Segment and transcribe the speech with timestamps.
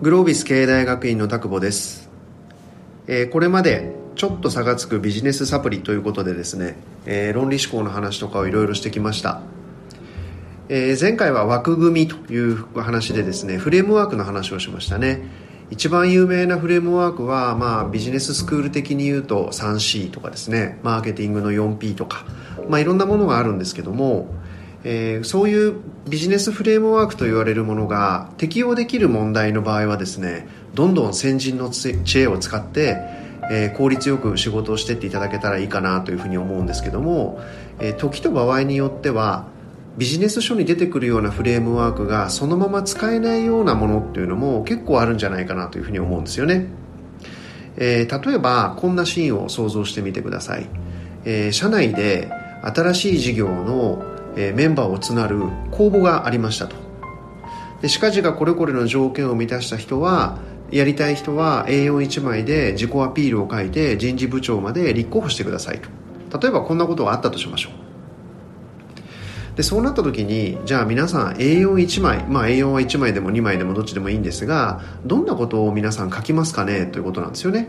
[0.00, 2.08] グロービス経営大学院の田久保です、
[3.08, 9.42] えーこれまでちょっと差がつくビジネスサプリということでですね、えー論理思考の話とかをいろいろしてきました、
[10.68, 15.48] えー前回は枠組みという話でですねフレームワークの話をしましたね。
[15.70, 22.24] 一番有名なフレームワークは、まあ、ビジネススクール的に言うと 3C とかですねマーケティングの 4P とか、
[22.70, 24.28] まあ、いろんなものがあるんですけども
[24.84, 25.74] えーそういう
[26.08, 32.96] ビジネスフレームワークと言われるものが適用できる問題の場合はですねどんどん先人の知恵を使って、
[33.50, 37.40] えー効率よく仕事をしてっていただけたらいいかなというふうに思うんですけども、
[37.80, 39.46] えー時と場合によっては
[39.96, 46.66] ビジネス書に出てくるようなフレームワークがそのまま使えないようなものっていうのも結構あるんじゃないかなというふうに思うんですよね、
[47.76, 50.66] えー例えばこんなシーンを想像してみてください、
[51.24, 52.30] えー社内で
[52.62, 54.02] 新しい事業の、
[54.38, 56.76] えーメンバーを募る公募がありましたと。
[57.82, 60.38] で近々これこれの条件を満たした人は
[60.70, 66.38] やりたい人は A41 枚で自己アピールを書いて人事部長まで立候補してくださいと。
[66.40, 67.72] 例えばこんなことがあったとしましょう。
[69.56, 76.86] でそうなった時にじゃあ皆さん A41 枚、まあ、A4 は1枚でも2枚でもどっちでもいいんですがどんなことを皆さん書きますかね？
[76.86, 77.68] ということなんですよね。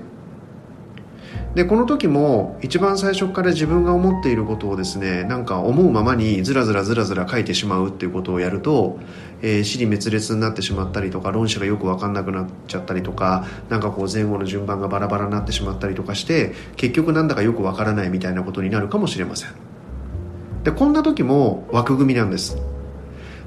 [1.55, 8.99] でこの時も一番最初から自分が思っていることをですねなんか思うままにずらずらずらずら書いてしまうっていうことをやると、
[9.41, 19.49] えー、死に滅裂になってしまったりとか論旨がよく分かんなくなっちゃったりとかなんかこう前後の順番がバラバラになってしまったりとかして結局なんだかよく分からないみたいなことになるかもしれません。
[20.63, 22.57] でこんな時も枠組みなんです。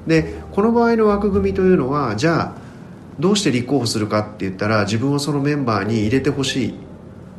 [0.09, 2.55] でこの場合の枠組みというのはじゃあ
[3.21, 6.92] どうして立候補するかって言ったら自分をそのメンバーに入れてほしい。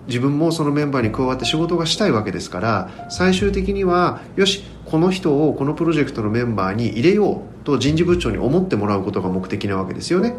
[0.08, 10.36] 自分もそのメンバーに加わって仕事がしたいわけですから最終的にはよしこの人をこのプロジェクトのメンバーに入れようと人事部長に思ってもらうことが目的なわけですよね。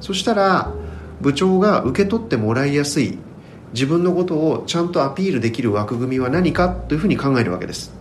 [0.00, 0.72] そしたら
[1.20, 3.18] 部長が受け取ってもらいやすい
[3.72, 7.97] 自分のことをちゃんとアピールできる枠組みは何かというふうに考えるわけです。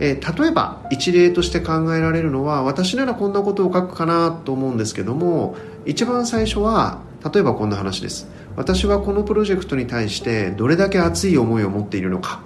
[0.00, 5.56] えー例えば一例として考えられるのは私ならこんなことを書くかなと思うんですけども
[5.86, 7.00] 一番最初は
[7.32, 8.28] 例えばこんな話です。
[8.56, 12.42] 私はこのプロジェクトに対してどれだけ熱い思いを持っているのか。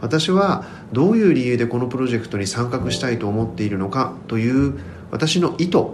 [0.00, 4.80] 私はどういう理由でこのプロジェクトに参画したいと思っているのかという
[5.12, 5.92] 私の意図意思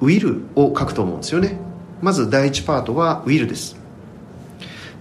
[0.00, 1.58] ウィルを書くと思うんですよね。
[2.02, 3.81] まず第一パートはウィルです。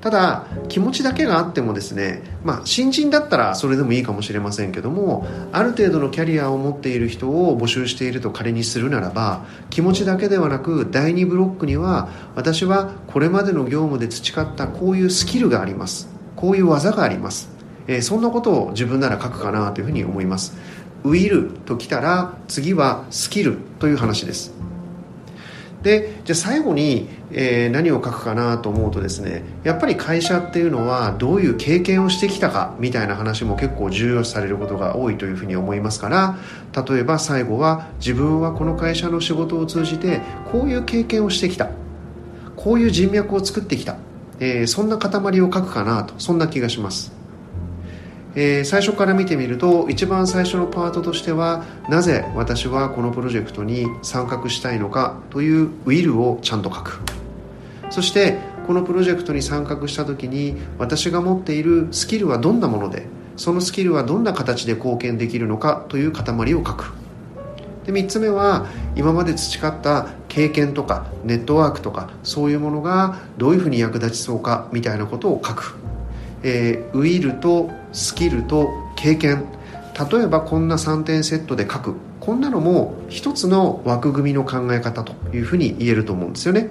[0.02, 16.10] ただ気持ちだけがあってもですね、まあ、新人だったらそれでもいいかもしれませんけどもある程度のキャリアを持っている人を募集していると仮にするならば気持ちだけではなく第2ブロックには私はこれまでの業務で培ったこういうスキルがあります。
[16.36, 17.50] こういう技があります、
[17.88, 20.54] えーそんなことを自分なら書くかなというふうに思います。
[21.04, 24.54] ウィルときたら次はスキルという話です。
[25.84, 36.38] でじゃあ最後に、えー何を書くかなと思うとですねやっぱり会社っていうのはどういう経験をしてきたかみたいな話も結構重要視されることが多いというふうに思いますから
[36.86, 40.22] 例えば最後は自分はこの会社の仕事を通じて
[40.52, 41.70] こういう経験をしてきた。
[42.56, 43.98] こういう人脈を作ってきた、
[44.40, 47.21] えーそんな塊を書くかなとそんな気がします。
[48.36, 57.02] えー最初から見てみると一番最初のパートとしてはなぜ私はこのプロジェクトに参画したいのかというウィルをちゃんと書く。
[57.90, 58.38] そして
[58.68, 63.06] このプロジェクトに参画した時に私が持っているスキルはどんなもので
[63.36, 66.94] そのスキルはどんな形で貢献できるのかという塊を書く。
[67.86, 75.81] で3つ目は今まで培った経験とかネットワークとかそういうものがどういうふうに役立ちそうかみたいなことを書く。
[76.44, 79.46] えーウィルとスキルと経験。
[80.12, 81.96] 例えばこんな3点セットで書く。
[82.22, 86.70] こんなのも一つの枠組みの考え方というふうに言えると思うんですよね、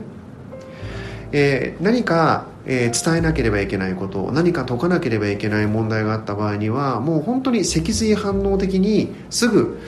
[1.33, 9.81] えー何か、えー伝えなければいけないこと何か解かなければいけない問題があった場合にはもう本当に脊髄反応的にすぐ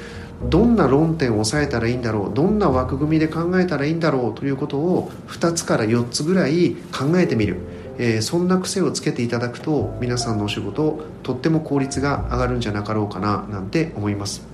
[0.48, 7.58] どんな論点を抑えたらいいんだろうどんな枠組みで考えたらいいんだろうということを2つから4つぐらい考えてみる、
[7.98, 14.46] えーそんな癖をつけていただくと皆さんのお仕事とっても効率が上がるんじゃなかろうかななんて思います。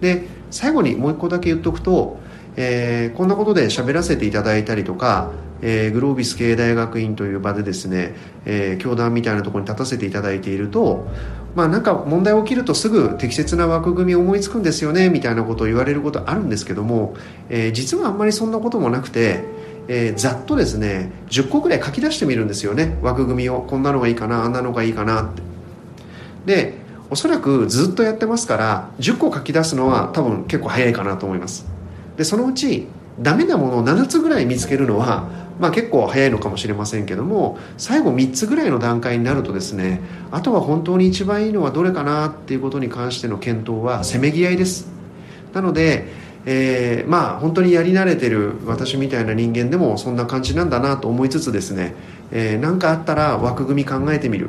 [0.00, 2.18] で最後にもう一個だけ言っとくと、
[2.56, 5.30] えーこんなことで喋らせていただいたりとか、
[5.62, 8.14] えーグロービス経営大学院という場でですね、
[8.46, 11.06] えー教団みたいなところに立たせていただいていると
[11.54, 17.14] まあなんか問題起きるとすぐ適切な枠組み思いつくんですよねみたいなことを言われることあるんですけども、
[17.48, 19.44] えー実はあんまりそんなこともなくて、
[19.92, 22.96] えーざっとですね10個ぐらい書き出してみるんですよね。
[23.02, 23.62] 枠組みを。
[23.62, 25.42] こんなのがいいかなあんなのがいいかなって。
[26.46, 26.78] で
[27.10, 31.66] おそらくずっとやってますから10個書き出すのは多分結構早いかなと思います。
[32.16, 32.86] でそのうち
[33.18, 35.28] ダメなものを7つぐらい見つけるのは、
[35.58, 40.00] まあ、結構早いのかもしれませんけども最後3つぐらいの段階になるとですね
[40.30, 45.00] あとは本当に一番いいのはどれかなっていうことに関しての検討はせめぎ合いです。
[45.52, 46.06] なので、
[46.46, 51.94] えー、まあ本当にやり慣れてる私みたいな人間でもそんな感じなんだなと思いつつですね
[52.30, 54.48] 何、えー、かあったら枠組み考えてみる。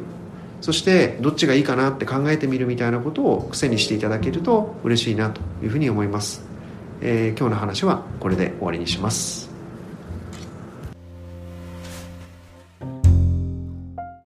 [0.61, 6.43] そしてどっちがいいかなって考えてみるみたいなことを癖にしていただけると嬉しいなというふうに思います、
[7.01, 9.50] えー、今日の話はこれで終わりにします。